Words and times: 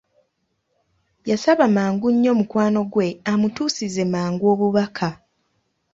Yasaba 1.29 1.65
mangu 1.75 2.07
nnyo 2.13 2.31
mukwano 2.39 2.81
gwe 2.91 3.07
amutuusize 3.31 4.03
mangu 4.13 4.43
obubaka. 4.53 5.09